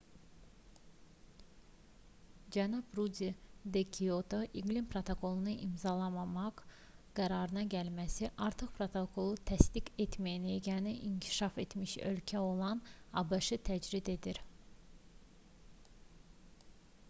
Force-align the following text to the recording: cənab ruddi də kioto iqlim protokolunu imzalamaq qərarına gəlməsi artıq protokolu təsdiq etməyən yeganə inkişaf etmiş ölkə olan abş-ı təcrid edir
cənab 2.55 2.95
ruddi 2.99 3.27
də 3.75 3.83
kioto 3.97 4.39
iqlim 4.61 4.87
protokolunu 4.93 5.53
imzalamaq 5.65 6.63
qərarına 7.19 7.65
gəlməsi 7.75 8.31
artıq 8.47 8.73
protokolu 8.79 9.37
təsdiq 9.51 9.93
etməyən 10.07 10.49
yeganə 10.53 10.95
inkişaf 11.11 11.63
etmiş 11.67 11.95
ölkə 12.15 12.43
olan 12.47 12.85
abş-ı 13.23 13.63
təcrid 13.71 14.13
edir 14.17 14.43